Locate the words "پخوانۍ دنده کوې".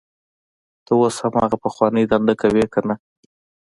1.63-2.65